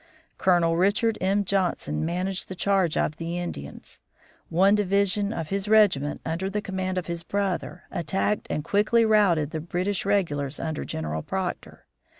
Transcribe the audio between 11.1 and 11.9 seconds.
Proctor.